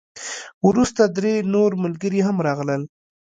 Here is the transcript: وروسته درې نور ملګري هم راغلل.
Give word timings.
وروسته 0.67 1.01
درې 1.17 1.35
نور 1.53 1.71
ملګري 1.83 2.19
هم 2.27 2.37
راغلل. 2.47 2.81